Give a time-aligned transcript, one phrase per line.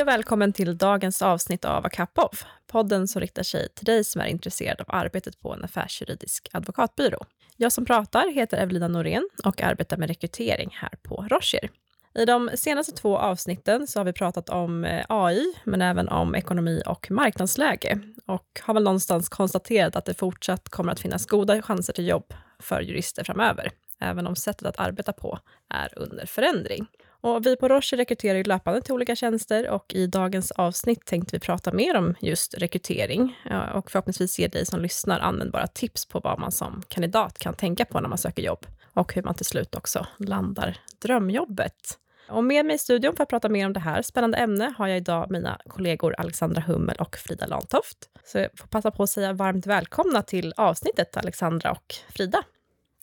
[0.00, 2.28] Hej och välkommen till dagens avsnitt av A
[2.66, 7.24] podden som riktar sig till dig som är intresserad av arbetet på en affärsjuridisk advokatbyrå.
[7.56, 11.70] Jag som pratar heter Evelina Norén och arbetar med rekrytering här på Rocher.
[12.14, 16.34] I de senaste två avsnitten så har vi pratat om eh, AI, men även om
[16.34, 21.62] ekonomi och marknadsläge och har väl någonstans konstaterat att det fortsatt kommer att finnas goda
[21.62, 25.38] chanser till jobb för jurister framöver, även om sättet att arbeta på
[25.68, 26.86] är under förändring.
[27.20, 31.36] Och vi på Roche rekryterar ju löpande till olika tjänster och i dagens avsnitt tänkte
[31.36, 33.36] vi prata mer om just rekrytering
[33.74, 37.84] och förhoppningsvis ge dig som lyssnar användbara tips på vad man som kandidat kan tänka
[37.84, 41.98] på när man söker jobb och hur man till slut också landar drömjobbet.
[42.28, 44.88] Och med mig i studion för att prata mer om det här spännande ämne har
[44.88, 47.98] jag idag mina kollegor Alexandra Hummel och Frida Lantoft.
[48.24, 52.42] Så jag får passa på att säga varmt välkomna till avsnittet Alexandra och Frida.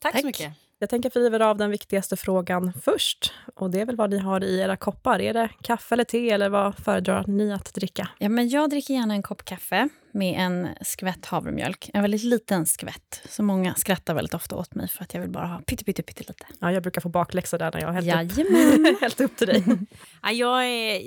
[0.02, 0.22] Tack, Tack.
[0.22, 0.54] så mycket.
[0.80, 3.34] Jag tänker att vi river av den viktigaste frågan först.
[3.56, 5.22] Och Det är väl vad ni har i era koppar.
[5.22, 8.10] Är det kaffe eller te, eller vad föredrar ni att dricka?
[8.18, 11.90] Ja, men jag dricker gärna en kopp kaffe med en skvätt havremjölk.
[11.94, 13.22] En väldigt liten skvätt.
[13.30, 16.04] Så många skrattar väldigt ofta åt mig för att jag vill bara ha pytte, pytte,
[16.04, 16.46] pytte lite.
[16.60, 19.64] Ja, jag brukar få bakläxa där när jag har hällt, upp, hällt upp till dig.
[20.24, 21.02] ja, jag, är,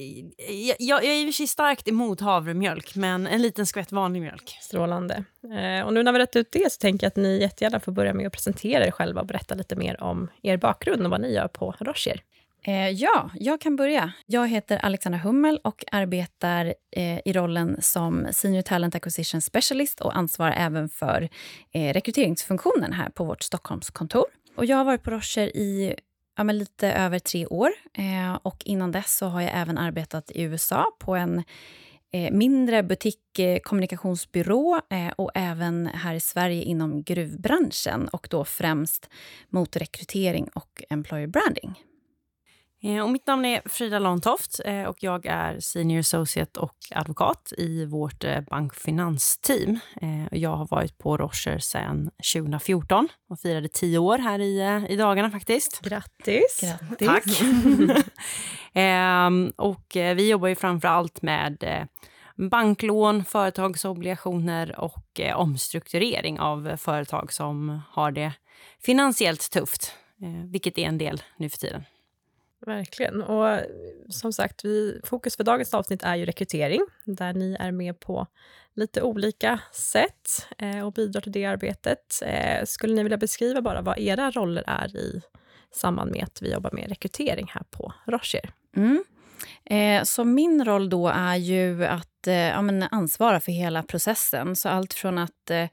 [0.59, 4.23] jag, jag är i och för sig starkt emot havremjölk, men en liten skvätt vanlig
[4.23, 4.59] mjölk.
[4.61, 5.25] Strålande.
[5.45, 7.93] Eh, och nu när vi rätt ut det så tänker jag att ni jättegärna får
[7.93, 11.21] börja med att presentera er själva och berätta lite mer om er bakgrund och vad
[11.21, 12.23] ni gör på Rocher.
[12.63, 14.13] Eh, ja, jag kan börja.
[14.27, 20.17] Jag heter Alexandra Hummel och arbetar eh, i rollen som Senior Talent Acquisition Specialist och
[20.17, 21.29] ansvarar även för
[21.73, 24.25] eh, rekryteringsfunktionen här på vårt Stockholmskontor.
[24.57, 25.95] Och jag har varit på Rocher i
[26.37, 27.71] ja, men lite över tre år.
[28.43, 31.45] Och innan dess så har jag även arbetat i USA på en
[32.31, 34.81] mindre butikkommunikationsbyrå
[35.17, 39.11] och även här i Sverige inom gruvbranschen och då främst
[39.49, 41.90] mot rekrytering och employer branding.
[42.83, 47.53] Eh, och mitt namn är Frida Lantoft eh, och jag är senior associate och advokat
[47.59, 49.79] i vårt eh, bankfinansteam.
[50.31, 55.31] Jag har varit på Rocher sedan 2014 och firade tio år här i, i dagarna
[55.31, 55.81] faktiskt.
[55.81, 56.61] Grattis!
[56.61, 57.09] Grattis.
[57.09, 57.25] Tack!
[58.73, 61.87] Ehm, och vi jobbar ju framför allt med
[62.51, 68.33] banklån, företagsobligationer och omstrukturering av företag som har det
[68.83, 69.95] finansiellt tufft,
[70.53, 71.85] vilket är en del nu för tiden.
[72.77, 73.23] Verkligen.
[73.23, 73.61] Och
[74.09, 78.27] som sagt, vi, fokus för dagens avsnitt är ju rekrytering, där ni är med på
[78.75, 82.23] lite olika sätt eh, och bidrar till det arbetet.
[82.23, 85.23] Eh, skulle ni vilja beskriva bara vad era roller är i
[85.71, 88.53] samband med att vi jobbar med rekrytering här på Rocher?
[88.77, 89.05] Mm.
[89.65, 94.57] Eh, så min roll då är ju att eh, ja, ansvara för hela processen.
[94.57, 95.69] Så allt från att eh,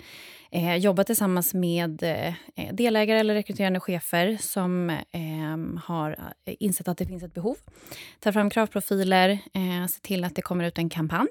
[0.52, 6.88] eh, jobba tillsammans med eh, eh delägare eller rekryterande chefer som ehm, eh, har insett
[6.88, 7.58] att det finns ett behov.
[8.20, 11.30] Ta fram kravprofiler, eh, se till att det kommer ut en kampanj.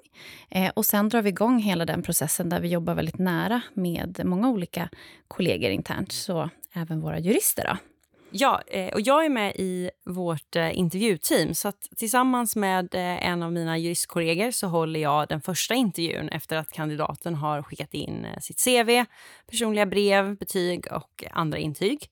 [0.51, 4.21] Eh, och sen drar vi igång hela den processen där vi jobbar väldigt nära med
[4.25, 4.89] många olika
[5.29, 7.65] kollegor internt, så även våra jurister.
[7.65, 7.96] Då.
[8.31, 11.55] Ja, eh, och jag är med i vårt eh, intervjuteam.
[11.55, 16.57] Så tillsammans med eh, en av mina juristkollegor så håller jag den första intervjun efter
[16.57, 19.05] att kandidaten har skickat in sitt CV,
[19.51, 22.07] personliga brev, betyg och andra intyg.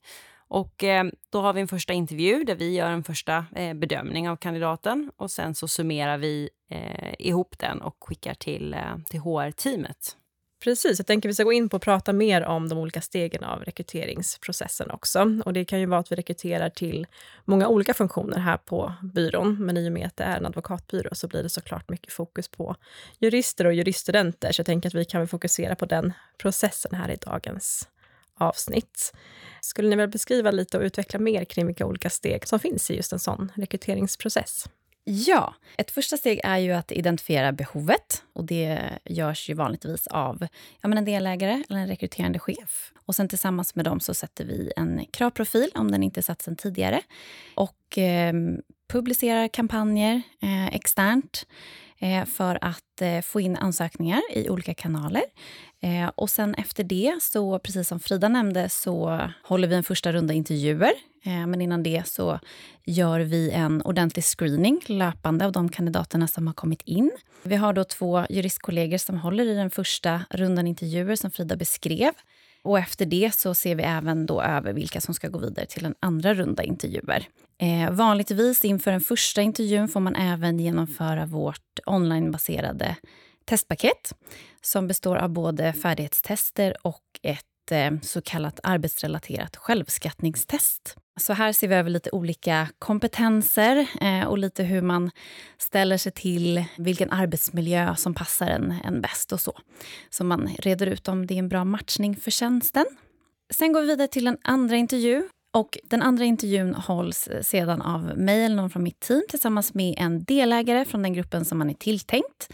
[0.49, 0.85] Och
[1.31, 5.31] då har vi en första intervju där vi gör en första bedömning av kandidaten och
[5.31, 6.51] sen så summerar vi
[7.19, 8.77] ihop den och skickar till,
[9.09, 10.17] till HR-teamet.
[10.65, 13.45] Precis, jag tänker vi ska gå in på att prata mer om de olika stegen
[13.45, 15.41] av rekryteringsprocessen också.
[15.45, 17.07] Och det kan ju vara att vi rekryterar till
[17.45, 21.15] många olika funktioner här på byrån, men i och med att det är en advokatbyrå
[21.15, 22.77] så blir det såklart mycket fokus på
[23.19, 27.17] jurister och juriststudenter, så jag tänker att vi kan fokusera på den processen här i
[27.17, 27.89] dagens
[28.35, 29.13] avsnitt.
[29.61, 32.97] Skulle ni vilja beskriva lite och utveckla mer kring vilka olika steg som finns i
[32.97, 34.69] just en sån rekryteringsprocess?
[35.06, 38.22] Ja, ett första steg är ju att identifiera behovet.
[38.32, 40.47] och Det görs ju vanligtvis av
[40.80, 42.92] ja, men en delägare eller en rekryterande chef.
[43.06, 46.56] Och sen Tillsammans med dem så sätter vi en kravprofil, om den inte satts sen
[46.56, 47.01] tidigare.
[47.54, 48.33] Och eh,
[48.89, 51.47] publicerar kampanjer eh, externt
[52.04, 55.22] Eh, för att eh, få in ansökningar i olika kanaler.
[55.80, 60.12] Eh, och sen efter det, så precis som Frida nämnde, så håller vi en första
[60.12, 60.92] runda intervjuer.
[61.27, 62.41] Men innan det så
[62.84, 67.10] gör vi en ordentlig screening löpande av de kandidaterna som har kommit in.
[67.42, 72.12] Vi har då två juristkollegor som håller i den första rundan intervjuer som Frida beskrev.
[72.62, 75.84] Och efter det så ser vi även då över vilka som ska gå vidare till
[75.84, 77.28] en andra runda intervjuer.
[77.59, 82.97] Eh, vanligtvis inför den första intervjun får man även genomföra vårt onlinebaserade
[83.45, 84.12] testpaket
[84.60, 90.97] som består av både färdighetstester och ett eh, så kallat arbetsrelaterat självskattningstest.
[91.21, 95.10] Så här ser vi över lite olika kompetenser eh, och lite hur man
[95.59, 99.59] ställer sig till vilken arbetsmiljö som passar en, en bäst och så.
[100.10, 102.84] Så man reder ut om det är en bra matchning för tjänsten.
[103.50, 107.83] Sen går vi vidare till en andra intervju och den andra intervjun hålls eh, sedan
[107.83, 111.59] av mig eller någon från mitt team tillsammans med en delägare från den gruppen som
[111.59, 112.53] man är tilltänkt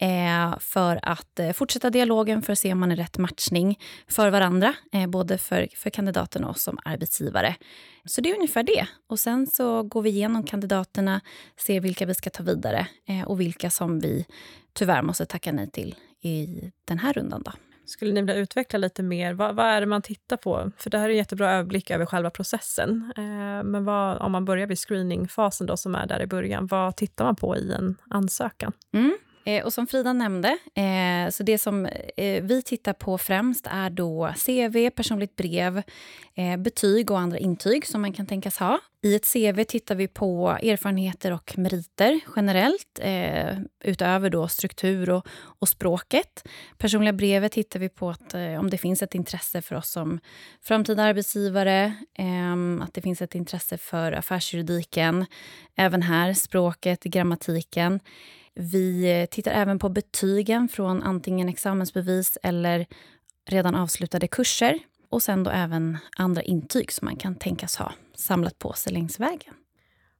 [0.00, 3.78] eh, för att eh, fortsätta dialogen för att se om man är rätt matchning
[4.08, 7.56] för varandra, eh, både för, för kandidaten och som arbetsgivare.
[8.04, 8.86] Så det är ungefär det.
[9.06, 11.20] Och Sen så går vi igenom kandidaterna,
[11.56, 14.26] ser vilka vi ska ta vidare eh, och vilka som vi
[14.72, 17.42] tyvärr måste tacka nej till i den här rundan.
[17.44, 17.52] Då.
[17.86, 19.34] Skulle ni vilja utveckla lite mer?
[19.34, 20.72] Vad, vad, är det man tittar på?
[20.76, 23.12] För det här är en jättebra överblick över själva processen.
[23.16, 26.96] Eh, men vad, om man börjar vid screeningfasen då, som är där i början, vad
[26.96, 28.72] tittar man på i en ansökan?
[28.92, 29.16] Mm.
[29.46, 33.90] Eh, och som Frida nämnde, eh, så det som eh, vi tittar på främst är
[33.90, 35.82] då CV, personligt brev,
[36.58, 38.78] betyg och andra intyg som man kan tänkas ha.
[39.02, 43.00] I ett CV tittar vi på erfarenheter och meriter generellt
[43.84, 46.48] utöver då struktur och, och, språket.
[46.78, 50.20] Personliga brevet tittar vi på att, om det finns ett intresse för oss som
[50.62, 51.92] framtida arbetsgivare,
[52.82, 55.26] att det finns ett intresse för affärsjuridiken,
[55.76, 58.00] även här språket, grammatiken.
[58.56, 62.86] Vi tittar även på betygen från antingen examensbevis eller
[63.48, 64.78] redan avslutade kurser.
[65.08, 69.20] Och sen då även andra intyg som man kan tänkas ha samlat på sig längs
[69.20, 69.54] vägen.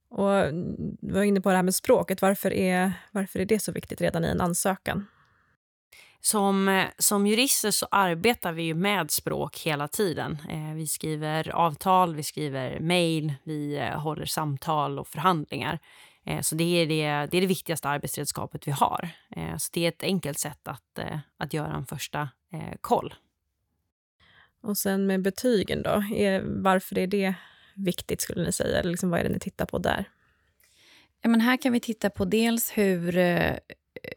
[0.09, 0.55] Och
[1.00, 2.23] du var inne på det här med språket.
[2.23, 5.06] Varför är, varför är det så viktigt redan i en ansökan?
[6.21, 10.39] Som, som jurister så arbetar vi ju med språk hela tiden.
[10.50, 15.79] Eh, vi skriver avtal, vi skriver mejl, vi eh, håller samtal och förhandlingar.
[16.26, 19.08] Eh, så det är det, det är det viktigaste arbetsredskapet vi har.
[19.37, 22.28] Eh, så det är ett enkelt sätt att, eh, att göra en första
[22.81, 23.14] koll.
[24.61, 27.34] Och sen med betygen då, är, varför är det
[27.75, 28.78] viktigt skulle ni säga?
[28.78, 30.05] Eller liksom, vad är det ni tittar på där?
[31.23, 33.19] Ja, men här kan vi titta på dels hur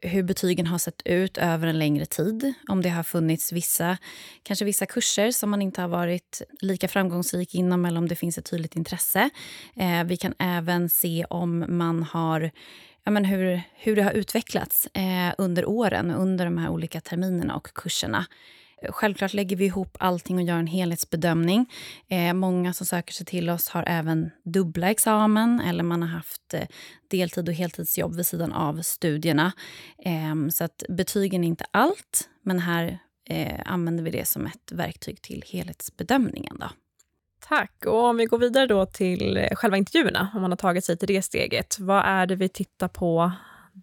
[0.02, 2.54] hur betygen har sett ut över en längre tid.
[2.68, 3.98] Om det har funnits vissa,
[4.44, 8.38] kanske vissa kurser som man inte har varit lika framgångsrik inom eller om det finns
[8.38, 9.30] ett tydligt intresse.
[9.76, 12.52] Eh, vi kan även se om man har
[13.04, 17.56] ja, men hur, hur det har utvecklats eh, under åren, under de här olika terminerna
[17.56, 18.26] och kurserna.
[18.90, 21.72] Självklart lägger vi ihop allting och gör en helhetsbedömning.
[22.08, 26.54] Eh, många som söker sig till oss har även dubbla examen eller man har haft
[26.54, 26.68] eh,
[27.10, 29.52] deltid och heltidsjobb vid sidan av studierna.
[30.06, 33.00] Eh, så att betygen är inte allt, men här
[33.30, 36.58] eh, använder vi det som ett verktyg till helhetsbedömningen.
[36.60, 36.70] Då.
[37.48, 37.86] Tack.
[37.86, 40.98] Och om vi går vidare då till eh, själva intervjuerna, om man har tagit sig
[40.98, 41.80] till det steget.
[41.80, 43.32] Vad är det vi tittar på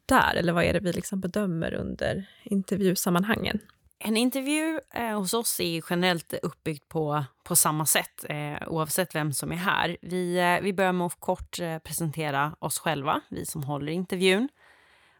[0.06, 0.34] där?
[0.36, 3.58] Eller vad är det vi liksom bedömer under intervjusammanhangen?
[3.98, 9.32] En intervju eh, hos oss är generellt uppbyggt på, på samma sätt eh, oavsett vem
[9.32, 9.96] som är här.
[10.02, 14.48] Vi, eh, vi börjar med att kort eh, presentera oss själva, vi som håller intervjun.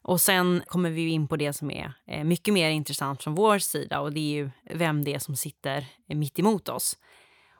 [0.03, 3.59] Och Sen kommer vi in på det som är eh, mycket mer intressant från vår
[3.59, 6.97] sida och det är ju vem det är som sitter mitt emot oss.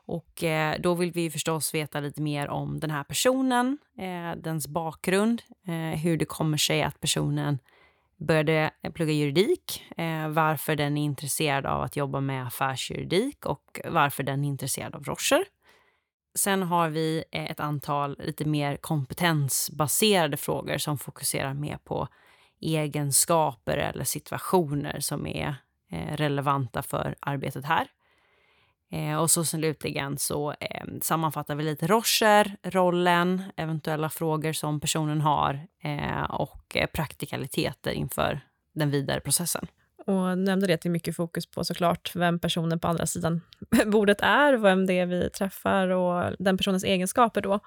[0.07, 4.67] Och eh, Då vill vi förstås veta lite mer om den här personen, eh, dens
[4.67, 7.59] bakgrund, eh, hur det kommer sig att personen
[8.17, 14.23] började plugga juridik, eh, varför den är intresserad av att jobba med affärsjuridik och varför
[14.23, 15.43] den är intresserad av Rocher.
[16.37, 22.07] Sen har vi eh, ett antal lite mer kompetensbaserade frågor som fokuserar mer på
[22.61, 25.55] egenskaper eller situationer som är
[25.91, 27.87] eh, relevanta för arbetet här.
[28.91, 35.21] Eh, och så slutligen så eh, sammanfattar vi lite Rocher, rollen, eventuella frågor som personen
[35.21, 38.39] har eh, och eh, praktikaliteter inför
[38.73, 39.67] den vidare processen.
[40.05, 43.41] Och nämnde det att det är mycket fokus på såklart vem personen på andra sidan
[43.85, 47.59] bordet är, vem det är vi träffar och den personens egenskaper då.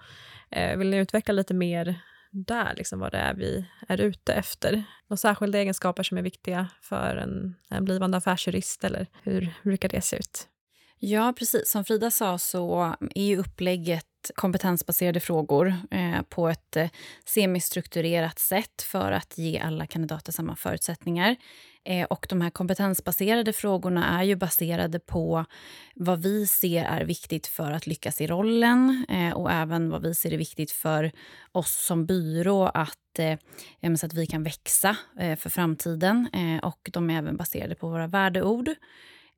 [0.50, 2.00] Eh, vill ni utveckla lite mer
[2.30, 4.84] där, liksom vad det är vi är ute efter?
[5.08, 10.00] Några särskilda egenskaper som är viktiga för en, en blivande affärsjurist eller hur brukar det
[10.00, 10.48] se ut?
[11.02, 11.70] Ja, precis.
[11.70, 16.88] Som Frida sa så är ju upplägget kompetensbaserade frågor eh, på ett eh,
[17.24, 21.36] semistrukturerat sätt för att ge alla kandidater samma förutsättningar.
[21.84, 25.44] Eh, och de här kompetensbaserade frågorna är ju baserade på
[25.94, 30.14] vad vi ser är viktigt för att lyckas i rollen eh, och även vad vi
[30.14, 31.12] ser är viktigt för
[31.52, 36.28] oss som byrå att, eh, så att vi kan växa eh, för framtiden.
[36.32, 38.70] Eh, och de är även baserade på våra värdeord.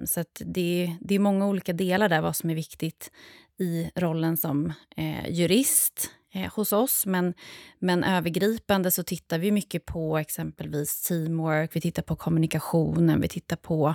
[0.06, 3.10] Så det, det är många olika delar där, vad som är viktigt
[3.58, 7.06] i rollen som eh, jurist eh, hos oss.
[7.06, 7.34] Men,
[7.78, 13.56] men övergripande så tittar vi mycket på exempelvis teamwork, vi tittar på kommunikationen, vi tittar
[13.56, 13.94] på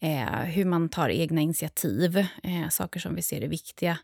[0.00, 3.98] eh, hur man tar egna initiativ, eh, saker som vi ser är viktiga,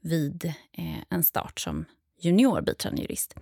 [0.00, 1.84] vid eh, en start som
[2.20, 3.34] junior biträdande jurist.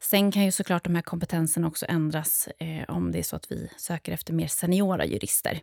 [0.00, 3.52] Sen kan ju såklart de här kompetenserna också ändras eh, om det är så att
[3.52, 5.60] vi söker efter mer seniora jurister.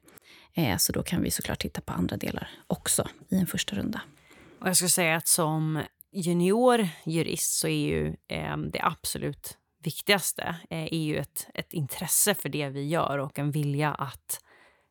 [0.53, 4.01] Eh, så då kan vi såklart titta på andra delar också i en första runda.
[4.60, 10.56] Och jag skulle säga att som junior jurist så är ju eh, det absolut viktigaste
[10.70, 14.39] eh, är ju ett, ett intresse för det vi gör och en vilja att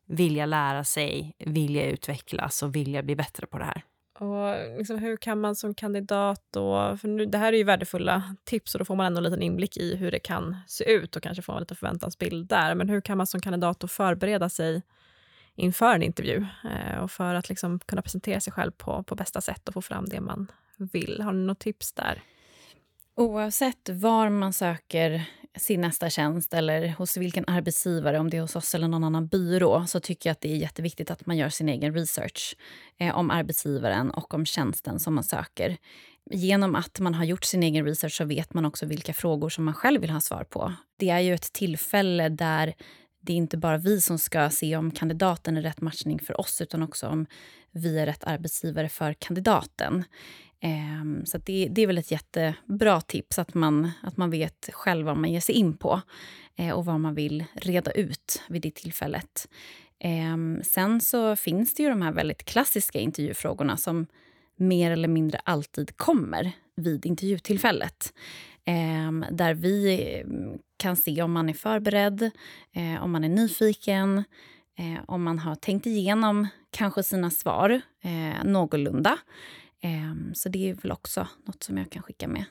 [0.07, 3.83] vilja lära sig, vilja utvecklas och vilja bli bättre på det här.
[4.23, 6.97] Och liksom, hur kan man som kandidat då...
[6.97, 9.41] För nu, det här är ju värdefulla tips och då får man ändå en liten
[9.41, 12.75] inblick i hur det kan se ut och kanske få en liten förväntansbild där.
[12.75, 14.81] Men hur kan man som kandidat då förbereda sig
[15.55, 19.41] inför en intervju eh, och för att liksom kunna presentera sig själv på, på bästa
[19.41, 21.21] sätt och få fram det man vill?
[21.21, 22.23] Har ni något tips där?
[23.15, 28.55] Oavsett var man söker sin nästa tjänst eller hos vilken arbetsgivare, om det är hos
[28.55, 31.49] oss eller någon annan byrå, så tycker jag att det är jätteviktigt att man gör
[31.49, 32.55] sin egen research
[32.97, 35.77] eh, om arbetsgivaren och om tjänsten som man söker.
[36.31, 39.65] Genom att man har gjort sin egen research så vet man också vilka frågor som
[39.65, 40.73] man själv vill ha svar på.
[40.97, 42.73] Det är ju ett tillfälle där
[43.21, 46.61] det är inte bara vi som ska se om kandidaten är rätt matchning för oss
[46.61, 47.25] utan också om
[47.71, 50.03] vi är rätt arbetsgivare för kandidaten.
[50.63, 55.05] Eh, så det, det, är väl ett jättebra tips att man, att man vet själv
[55.05, 56.01] vad man ger sig in på
[56.55, 59.47] eh, och vad man vill reda ut vid det tillfället.
[59.99, 64.07] Eh, sen så finns det ju de här väldigt klassiska intervjufrågorna som
[64.55, 68.13] mer eller mindre alltid kommer vid intervjutillfället.
[69.07, 70.27] Um, där vi eh,
[70.77, 72.31] kan se om man är förberedd,
[72.73, 74.23] eh, om man är nyfiken,
[74.77, 79.17] eh, om man har tänkt igenom kanske sina svar eh, någorlunda.
[79.83, 82.45] Ehm, så det är väl också något som jag kan skicka med.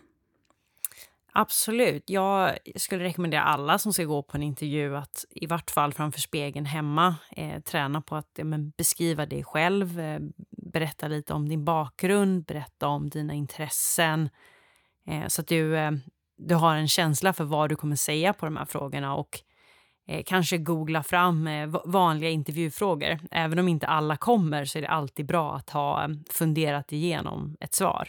[1.34, 2.10] Absolut.
[2.10, 6.20] Jag skulle rekommendera alla som ska gå på en intervju att i vart fall framför
[6.20, 10.20] spegeln hemma eh, träna på att eh, men, beskriva dig själv, eh,
[10.50, 14.28] berätta lite om din bakgrund, berätta om dina intressen
[15.06, 15.90] eh, så att du, eh,
[16.36, 19.42] du har en känsla för vad du kommer säga på de här frågorna och
[20.08, 23.18] eh, kanske googla fram eh, vanliga intervjufrågor.
[23.30, 27.56] Även om inte alla kommer så är det alltid bra att ha eh, funderat igenom
[27.60, 28.08] ett svar.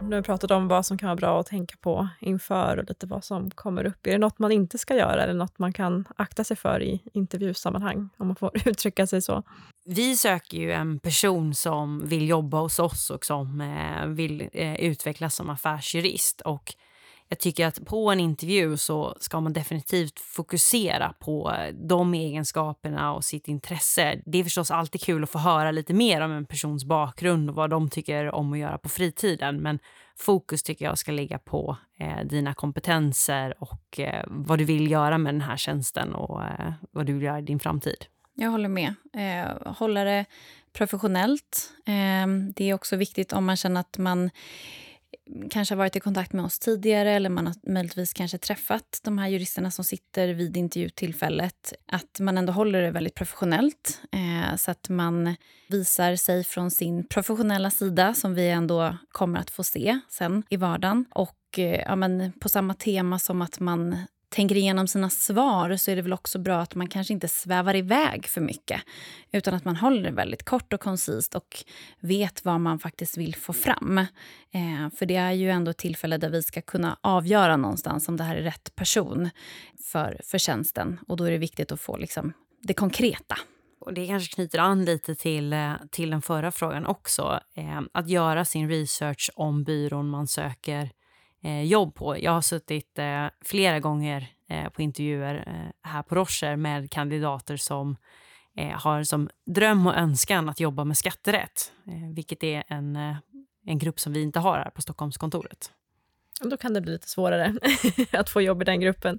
[0.00, 2.84] Nu har vi pratat om vad som kan vara bra att tänka på inför och
[2.88, 4.06] lite vad som kommer upp.
[4.06, 7.02] Är det något man inte ska göra eller något man kan akta sig för i
[7.12, 9.42] intervjusammanhang, om man får uttrycka sig så?
[9.84, 14.74] Vi söker ju en person som vill jobba hos oss och som eh, vill eh,
[14.74, 16.40] utvecklas som affärsjurist.
[16.40, 16.74] Och
[17.28, 23.14] jag tycker att på en intervju så ska man definitivt fokusera på eh, de egenskaperna
[23.14, 24.22] och sitt intresse.
[24.26, 27.56] Det är förstås alltid kul att få höra lite mer om en persons bakgrund och
[27.56, 29.56] vad de tycker om att göra på fritiden.
[29.56, 29.78] Men
[30.16, 35.18] fokus tycker jag ska ligga på eh, dina kompetenser och eh, vad du vill göra
[35.18, 38.06] med den här tjänsten och eh, vad du vill göra i din framtid.
[38.34, 38.94] Jag håller med.
[39.12, 40.24] Eh, hålla det
[40.72, 41.72] professionellt.
[41.86, 44.30] Eh, det är också viktigt om man känner att man
[45.50, 49.18] kanske har varit i kontakt med oss tidigare eller man har möjligtvis kanske träffat de
[49.18, 51.72] här juristerna som sitter vid intervjutillfället.
[51.86, 55.36] Att man ändå håller det väldigt professionellt eh, så att man
[55.68, 60.56] visar sig från sin professionella sida som vi ändå kommer att få se sen i
[60.56, 61.04] vardagen.
[61.10, 63.96] Och eh, ja, men på samma tema som att man
[64.28, 67.76] tänker igenom sina svar så är det väl också bra att man kanske inte svävar
[67.76, 68.80] iväg för mycket
[69.32, 71.64] utan att man håller det väldigt kort och koncist och
[72.00, 73.98] vet vad man faktiskt vill få fram.
[73.98, 78.16] Eh, för det är ju ändå ett tillfälle där vi ska kunna avgöra någonstans om
[78.16, 79.30] det här är rätt person
[79.84, 81.00] för, för tjänsten.
[81.08, 83.38] Och då är det viktigt att få liksom, det konkreta.
[83.80, 87.40] Och det kanske knyter an lite till, eh, till den förra frågan också.
[87.54, 90.90] Eh, att göra sin research om byrån man söker
[91.46, 92.18] eh, jobb på.
[92.22, 97.56] Jag har suttit eh, flera gånger eh, på intervjuer eh, här på Rocher med kandidater
[97.56, 97.96] som
[98.56, 103.16] eh, har som dröm och önskan att jobba med skatterätt, eh, vilket är en, eh,
[103.66, 105.72] en grupp som vi inte har här på Stockholmskontoret.
[106.40, 107.54] Då kan det bli lite svårare
[108.12, 109.18] att få jobb i den gruppen.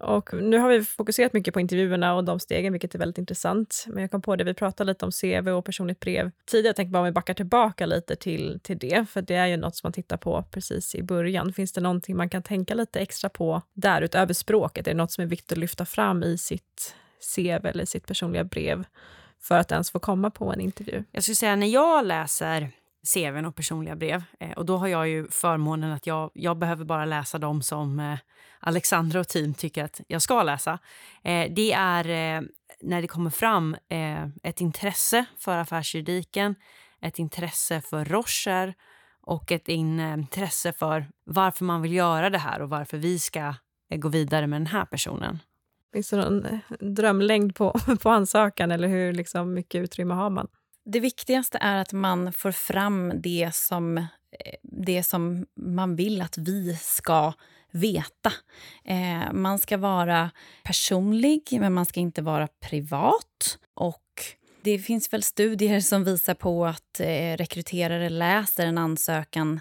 [0.00, 3.84] Och nu har vi fokuserat mycket på intervjuerna och de stegen, vilket är väldigt intressant.
[3.88, 6.68] Men jag kom på det, vi pratade lite om CV och personligt brev tidigare.
[6.68, 9.56] Jag tänkte bara om vi backar tillbaka lite till, till det, för det är ju
[9.56, 11.52] något som man tittar på precis i början.
[11.52, 14.86] Finns det någonting man kan tänka lite extra på där, utöver språket?
[14.86, 16.94] Är det något som är viktigt att lyfta fram i sitt
[17.34, 18.84] CV eller sitt personliga brev
[19.40, 21.04] för att ens få komma på en intervju?
[21.12, 22.70] Jag skulle säga när jag läser
[23.14, 24.22] CVn och personliga brev.
[24.40, 28.00] Eh, och då har jag ju förmånen att jag, jag behöver bara läsa dem som
[28.00, 28.18] eh,
[28.60, 30.78] Alexandra och team tycker att jag ska läsa.
[31.22, 32.42] Eh, det är eh,
[32.80, 36.54] när det kommer fram eh, ett intresse för affärsjuridiken,
[37.00, 38.74] ett intresse för Rocher
[39.22, 43.54] och ett eh, intresse för varför man vill göra det här och varför vi ska
[43.90, 45.38] eh, gå vidare med den här personen.
[45.92, 50.48] Finns det någon eh, drömlängd på, på ansökan eller hur liksom mycket utrymme har man?
[50.84, 54.04] Det viktigaste är att man får fram det som, eh,
[54.62, 57.32] det som man vill att vi ska
[57.70, 58.32] veta.
[58.84, 60.30] Eh, man ska vara
[60.64, 63.58] personlig, men man ska inte vara privat.
[63.74, 64.04] Och
[64.62, 69.60] det finns väl studier som visar på att eh, rekryterare läser en ansökan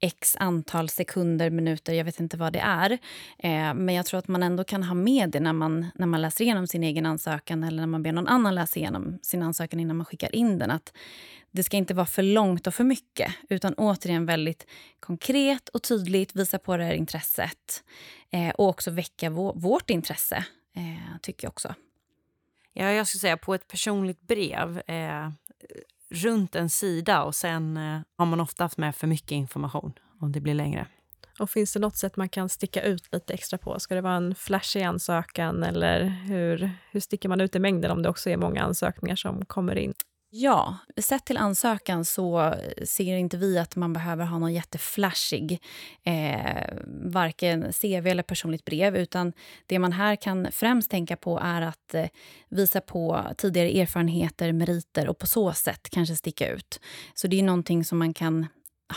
[0.00, 2.90] x antal sekunder, minuter, jag vet inte vad det är.
[3.38, 6.22] Eh, men jag tror att man ändå kan ha med det när man, när man
[6.22, 9.80] läser igenom sin egen ansökan eller när man ber någon annan läsa igenom sin ansökan
[9.80, 10.70] innan man skickar in den.
[10.70, 10.92] Att
[11.50, 14.66] det ska inte vara för långt och för mycket, utan återigen väldigt
[15.00, 17.84] konkret och tydligt visa på det här intresset
[18.30, 20.44] eh, och också väcka vårt intresse,
[20.76, 21.74] eh, tycker jag också.
[22.72, 25.30] Ja, jag skulle säga på ett personligt brev eh,
[26.10, 30.32] runt en sida och sen eh, har man ofta haft med för mycket information om
[30.32, 30.86] det blir längre.
[31.38, 33.80] Och Finns det något sätt man kan sticka ut lite extra på?
[33.80, 38.02] Ska det vara en flashig ansökan eller hur, hur sticker man ut i mängden om
[38.02, 39.94] det också är många ansökningar som kommer in?
[40.30, 42.54] Ja, sett till ansökan så
[42.84, 45.62] ser inte vi att man behöver ha någon jätteflashig
[46.04, 48.96] eh, varken CV eller personligt brev.
[48.96, 49.32] utan
[49.66, 52.06] Det man här kan främst tänka på är att eh,
[52.48, 56.80] visa på tidigare erfarenheter, meriter och på så sätt kanske sticka ut.
[57.14, 58.46] Så det är någonting som man kan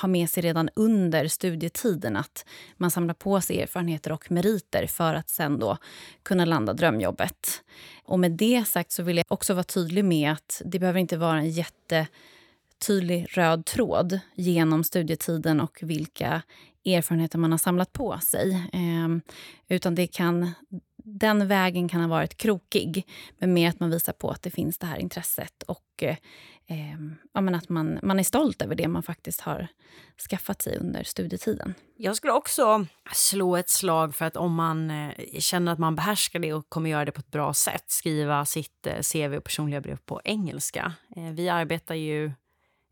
[0.01, 2.15] ha med sig redan under studietiden.
[2.15, 2.45] Att
[2.77, 5.77] man samlar på sig erfarenheter och meriter för att sen då
[6.23, 7.63] kunna landa drömjobbet.
[8.03, 11.17] Och med det sagt så vill jag också vara tydlig med att det behöver inte
[11.17, 16.41] vara en jättetydlig röd tråd genom studietiden och vilka
[16.85, 18.69] erfarenheter man har samlat på sig.
[18.73, 19.33] Eh,
[19.75, 20.51] utan det kan,
[21.03, 23.07] den vägen kan ha varit krokig,
[23.39, 26.15] men mer att man visar på att det finns det här intresset och eh,
[26.67, 26.99] eh,
[27.33, 29.67] ja, men att man, man är stolt över det man faktiskt har
[30.29, 31.73] skaffat sig under studietiden.
[31.97, 36.39] Jag skulle också slå ett slag för att om man eh, känner att man behärskar
[36.39, 39.81] det och kommer göra det på ett bra sätt, skriva sitt eh, CV och personliga
[39.81, 40.93] brev på engelska.
[41.15, 42.31] Eh, vi arbetar ju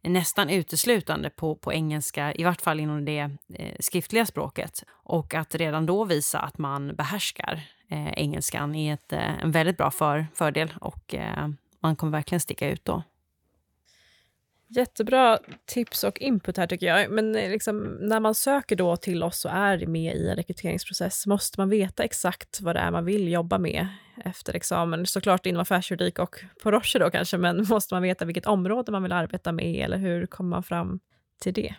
[0.01, 4.83] nästan uteslutande på, på engelska, i vart fall inom det eh, skriftliga språket.
[4.89, 9.77] Och att redan då visa att man behärskar eh, engelskan är ett, eh, en väldigt
[9.77, 11.47] bra för, fördel och eh,
[11.79, 13.03] man kommer verkligen sticka ut då.
[14.71, 17.11] Jättebra tips och input här tycker jag.
[17.11, 21.27] Men eh, liksom, när man söker då till oss och är med i en rekryteringsprocess,
[21.27, 23.87] måste man veta exakt vad det är man vill jobba med
[24.25, 25.05] efter examen?
[25.05, 29.03] Såklart inom affärsjuridik och på Roche då kanske, men måste man veta vilket område man
[29.03, 30.99] vill arbeta med eller hur kommer man fram
[31.41, 31.75] till det?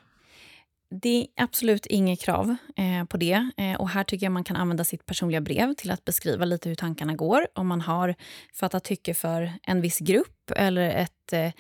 [0.93, 3.51] Det är absolut inget krav eh, på det.
[3.57, 6.69] Eh, och Här tycker jag man kan använda sitt personliga brev till att beskriva lite
[6.69, 7.47] hur tankarna går.
[7.55, 8.15] Om man har
[8.55, 11.53] fattat tycke för en viss grupp eller ett, eh,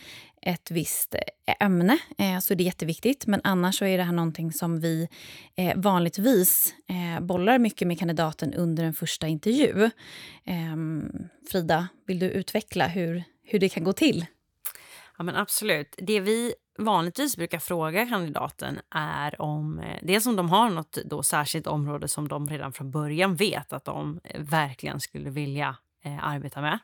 [0.43, 1.21] ett visst eh,
[1.61, 3.27] ämne eh, så är det jätteviktigt.
[3.27, 5.09] Men annars så är det här någonting som vi
[5.57, 9.90] eh, vanligtvis eh, bollar mycket med kandidaten under en första intervju.
[10.45, 11.12] Ehm,
[11.51, 14.27] Frida, vill du utveckla hur, hur det kan gå till?
[15.19, 15.95] Ja, men absolut.
[15.99, 21.23] Det vi vanligtvis brukar fråga kandidaten är om eh, dels om de har något då
[21.23, 26.29] särskilt område som de redan från början vet att de eh, verkligen skulle vilja eh,
[26.29, 26.79] arbeta med.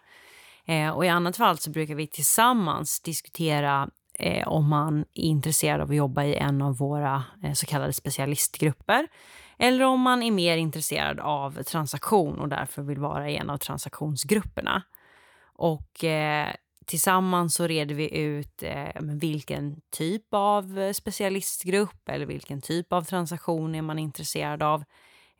[0.67, 5.81] Eh, och I annat fall så brukar vi tillsammans diskutera eh, om man är intresserad
[5.81, 9.09] av att jobba i en av våra eh, så kallade specialistgrupper
[9.59, 13.57] eller om man är mer intresserad av transaktion och därför vill vara i en av
[13.57, 14.83] transaktionsgrupperna.
[15.55, 16.49] Och eh,
[16.87, 23.03] Tillsammans så reder vi ut eh, vilken typ av eh, specialistgrupp eller vilken typ av
[23.03, 24.85] transaktion är man intresserad av.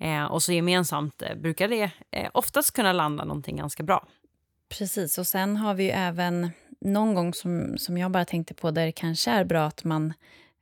[0.00, 4.06] Eh, och så gemensamt eh, brukar det eh, oftast kunna landa någonting ganska bra.
[4.68, 8.70] Precis, och sen har vi ju även någon gång som, som jag bara tänkte på
[8.70, 10.12] där det kanske är bra att man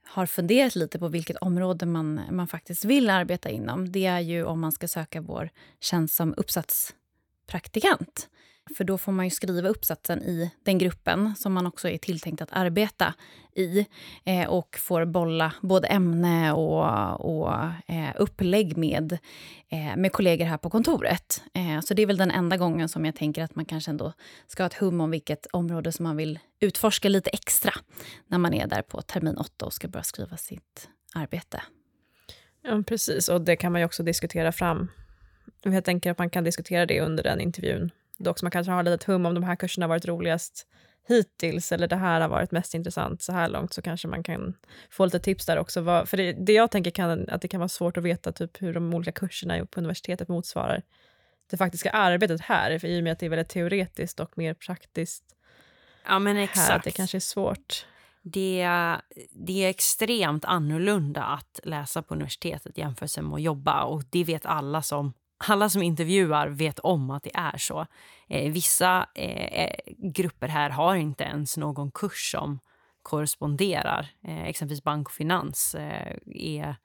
[0.06, 3.92] har funderat lite på vilket område man, man faktiskt vill arbeta inom.
[3.92, 8.28] Det är ju om man ska söka vår tjänst som uppsatspraktikant.
[8.76, 12.42] För då får man ju skriva uppsatsen i den gruppen som man också är tilltänkt
[12.42, 13.14] att arbeta
[13.54, 13.86] i
[14.24, 17.54] eh, och får bolla både ämne och, och
[17.86, 19.12] eh, upplägg med,
[19.68, 21.42] eh, med kollegor här på kontoret.
[21.54, 24.12] Eh, så det är väl den enda gången som jag tänker att man kanske ändå
[24.46, 27.72] ska ha ett hum om vilket område som man vill utforska lite extra
[28.26, 31.62] när man är där på termin åtta och ska börja skriva sitt arbete.
[32.62, 33.28] Ja, precis.
[33.28, 34.88] Och det kan man ju också diskutera fram.
[35.62, 37.90] Jag tänker att man kan diskutera det under den intervjun
[38.24, 40.66] Dock man kanske har lite hum om de här kurserna varit roligast
[41.08, 44.54] hittills eller det här har varit mest intressant så här långt så kanske man kan
[44.90, 45.80] få lite tips där också.
[45.80, 48.62] Vad, för det, det, jag tänker kan, att det kan vara svårt att veta typ
[48.62, 50.82] hur de olika kurserna på universitetet motsvarar
[51.50, 54.54] det faktiska arbetet här, för i och med att det är väldigt teoretiskt och mer
[54.54, 55.24] praktiskt
[56.06, 56.68] ja, men exakt.
[56.68, 57.86] här, det kanske är svårt.
[58.22, 58.68] Det,
[59.30, 64.46] det är extremt annorlunda att läsa på universitetet jämfört med att jobba och det vet
[64.46, 67.86] alla som alla som intervjuar vet om att det är så.
[68.28, 72.58] Eh, vissa eh, eh, grupper här har inte ens någon kurs som
[73.02, 74.10] korresponderar.
[74.24, 76.76] Eh, exempelvis bank och finans eh, är,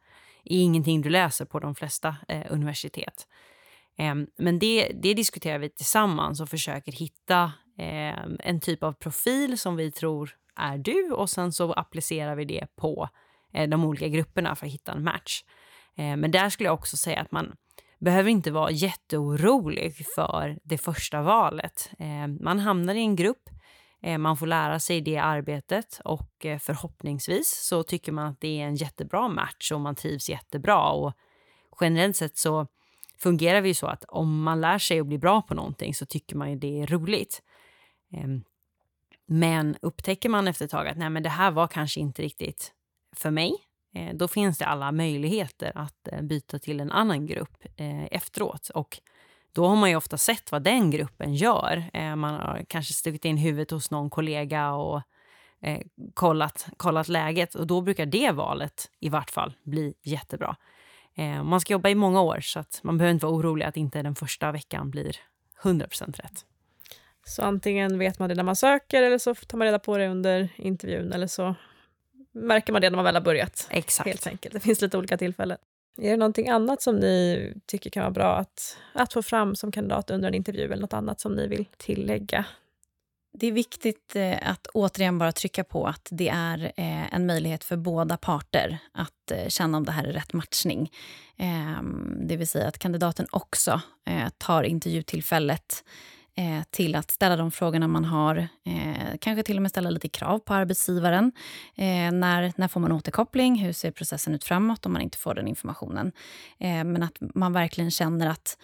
[0.44, 3.28] är ingenting du läser på de flesta eh, universitet.
[3.98, 7.44] Eh, men det, det diskuterar vi tillsammans och försöker hitta
[7.78, 12.46] eh, en typ av profil som vi tror är du och sen så applicerar vi
[12.46, 13.10] det på
[13.54, 15.44] eh, de olika grupperna för att hitta en match.
[15.96, 17.56] Men där skulle jag också säga att man
[18.00, 21.92] behöver inte vara jätteorolig för det första valet.
[22.00, 23.50] Eh, man hamnar i en grupp,
[24.02, 28.62] eh, man får lära sig det arbetet och eh, förhoppningsvis så tycker man att det
[28.62, 30.90] är en jättebra match och man trivs jättebra.
[30.90, 31.14] Och
[31.82, 32.68] generellt sett så
[33.18, 36.36] fungerar vi så att om man lär sig att bli bra på någonting så tycker
[36.36, 37.42] man ju det är roligt.
[38.14, 38.44] Ehm,
[39.26, 42.74] men upptäcker man efter ett tag att nej, men det här var kanske inte riktigt
[43.16, 43.54] för mig,
[43.94, 48.70] Eh, då finns det alla möjligheter att eh, byta till en annan grupp eh, efteråt.
[48.70, 49.00] Och
[49.54, 51.90] då har man ju ofta sett vad den gruppen gör.
[52.16, 55.02] Man har kanske stuckit in huvudet hos någon kollega och
[56.14, 60.56] kollat, kollat läget och då brukar det valet i vart fall bli jättebra.
[61.44, 64.02] Man ska jobba i många år så att man behöver inte vara orolig att inte
[64.02, 65.16] den första veckan blir
[65.64, 66.46] 100% rätt.
[67.24, 70.08] Så antingen vet man det när man söker eller så tar man reda på det
[70.08, 71.56] under intervjun eller så
[72.40, 73.68] märker man det när man väl har börjat.
[73.72, 74.08] Exakt.
[74.08, 74.54] Helt enkelt.
[74.54, 75.58] Det finns lite olika tillfällen.
[76.02, 79.72] Är det någonting annat som ni tycker kan vara bra att, att få fram som
[79.72, 82.46] kandidat under en intervju eller något annat som ni vill tillägga?
[83.34, 87.64] Det är viktigt eh, att återigen bara trycka på att det är eh, en möjlighet
[87.64, 90.92] för båda parter att eh, känna om det här är rätt matchning.
[91.38, 93.82] Ehm, det vill säga att kandidaten också
[94.38, 95.84] tar intervjutillfället
[96.40, 98.38] Eh, till att ställa de frågorna man har.
[98.38, 101.32] Eh, kanske till och med ställa lite krav på arbetsgivaren.
[101.76, 103.56] Eh, när, när får man återkoppling?
[103.56, 106.12] Hur ser processen ut framåt om man inte får den informationen?
[106.86, 108.58] men att man verkligen känner att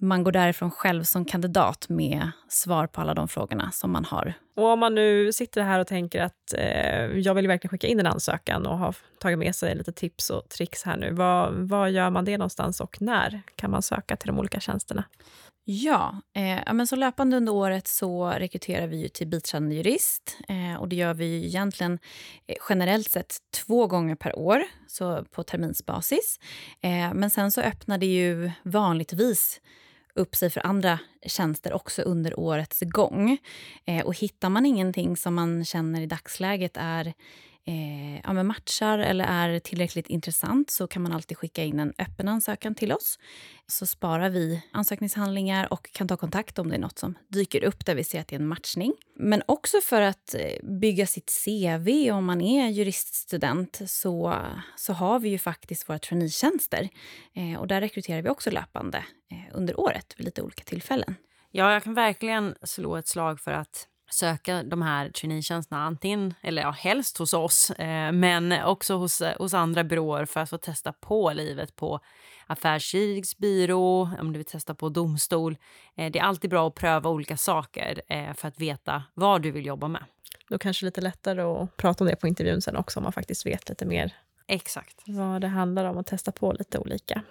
[0.00, 4.34] man går därifrån själv som kandidat med svar på alla de frågorna som man har.
[4.56, 8.00] Och om man nu sitter här och tänker att eh, jag vill verkligen skicka in
[8.00, 11.12] en ansökan och har tagit med sig lite tips och tricks här nu.
[11.12, 15.04] Vad, vad gör man det någonstans och när kan man söka till de olika tjänsterna?
[15.70, 20.36] Ja, eh, men så löpande under året så rekryterar vi ju till biträdande jurist.
[20.48, 21.98] Eh, och det gör vi ju egentligen
[22.46, 26.40] eh, generellt sett två gånger per år, så på terminsbasis.
[26.80, 29.60] Eh, men sen så öppnar det ju vanligtvis
[30.14, 33.38] upp sig för andra tjänster också under årets gång.
[33.84, 37.12] Eh, och hittar man ingenting som man känner i dagsläget är
[37.68, 42.28] eh, ja, matchar eller är tillräckligt intressant så kan man alltid skicka in en öppen
[42.28, 43.18] ansökan till oss.
[43.66, 47.86] Så sparar vi ansökningshandlingar och kan ta kontakt om det är nåt som dyker upp
[47.86, 48.92] där vi ser att det är en matchning.
[49.16, 54.42] Men också för att eh, bygga sitt CV om man är juriststudent så,
[54.76, 56.88] så har vi ju faktiskt våra traineetjänster.
[57.34, 58.98] Eh, och där rekryterar vi också löpande
[59.30, 61.14] eh, under året vid lite olika tillfällen.
[61.50, 66.62] Ja, jag kan verkligen slå ett slag för att söka de här traineetjänsterna antingen, eller
[66.62, 70.92] ja, helst hos oss, eh, men också hos, hos andra byråer för att få testa
[70.92, 72.00] på livet på
[72.46, 75.56] affärsjuridisk byrå, om du vill testa på domstol.
[75.96, 79.50] Eh, det är alltid bra att pröva olika saker eh, för att veta vad du
[79.50, 80.04] vill jobba med.
[80.48, 83.46] Då kanske lite lättare att prata om det på intervjun sen också om man faktiskt
[83.46, 84.16] vet lite mer
[84.46, 85.02] Exakt.
[85.06, 87.22] vad det handlar om och testa på lite olika.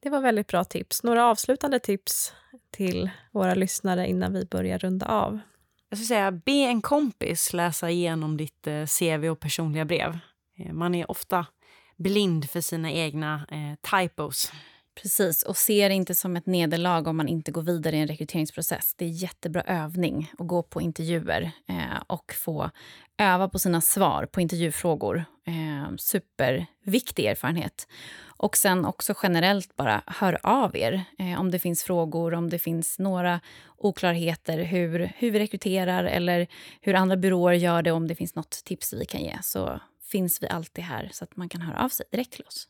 [0.00, 1.02] Det var väldigt bra tips.
[1.02, 2.34] Några avslutande tips
[2.70, 5.40] till våra lyssnare innan vi börjar runda av?
[5.90, 10.18] Jag skulle säga, be en kompis läsa igenom ditt eh, CV och personliga brev.
[10.58, 11.46] Eh, man är ofta
[11.96, 14.52] blind för sina egna eh, typos.
[14.94, 18.06] Precis, och se det inte som ett nederlag om man inte går vidare i en
[18.06, 18.94] rekryteringsprocess.
[18.96, 22.70] Det är jättebra övning att gå på intervjuer eh, och få
[23.18, 25.24] öva på sina svar på intervjufrågor.
[25.46, 27.88] Eh, superviktig erfarenhet.
[28.22, 32.58] Och sen också generellt bara hör av er eh, om det finns frågor, om det
[32.58, 33.40] finns några
[33.76, 36.46] oklarheter hur, hur vi rekryterar eller
[36.80, 39.38] hur andra byråer gör det, om det finns något tips vi kan ge.
[39.42, 42.66] Så finns vi alltid här så att man kan höra av sig direkt till oss.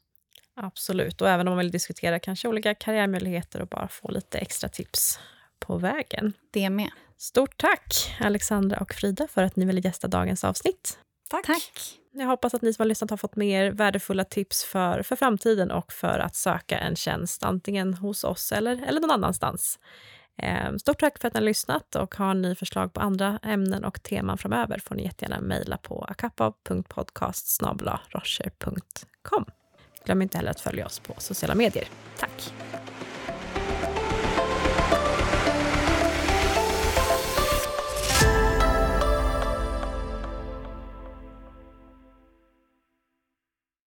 [0.63, 4.69] Absolut, och även om man vill diskutera kanske olika karriärmöjligheter och bara få lite extra
[4.69, 5.19] tips
[5.59, 6.33] på vägen.
[6.51, 6.91] Det med.
[7.19, 10.99] Stort tack, Alexandra och Frida, för att ni ville gästa dagens avsnitt.
[11.31, 11.47] Tack.
[11.47, 11.73] tack.
[12.13, 15.71] Jag hoppas att ni som har lyssnat har fått mer värdefulla tips för, för framtiden
[15.71, 19.79] och för att söka en tjänst, antingen hos oss eller, eller någon annanstans.
[20.37, 23.85] Ehm, stort tack för att ni har lyssnat och har ni förslag på andra ämnen
[23.85, 27.63] och teman framöver får ni jättegärna mejla på akapav.podcast
[30.05, 31.89] Glöm inte heller att följa oss på sociala medier.
[32.19, 32.53] Tack!